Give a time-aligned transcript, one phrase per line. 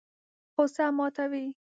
[0.55, 1.45] غوسه ماتوي.